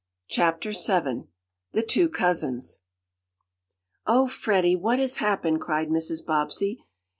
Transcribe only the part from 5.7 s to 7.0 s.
Mrs. Bobbsey.